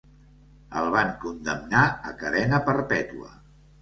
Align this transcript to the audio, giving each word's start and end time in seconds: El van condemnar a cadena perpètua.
El 0.79 0.87
van 0.95 1.11
condemnar 1.25 1.83
a 2.13 2.17
cadena 2.25 2.65
perpètua. 2.71 3.31